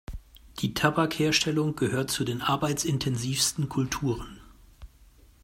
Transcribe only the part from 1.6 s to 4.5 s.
gehört zu den arbeitsintensivsten Kulturen.